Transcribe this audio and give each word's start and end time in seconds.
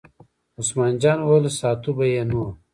عثمان 0.59 0.93
جان 1.01 1.19
وویل: 1.21 1.45
ساتو 1.59 1.89
به 1.97 2.05
یې 2.13 2.23
نو. 2.29 2.43